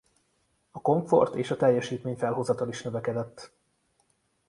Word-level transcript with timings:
A 0.71 0.81
komfort 0.81 1.35
és 1.35 1.51
a 1.51 1.55
teljesítmény-felhozatal 1.57 2.69
is 2.69 2.81
növekedett. 2.81 3.51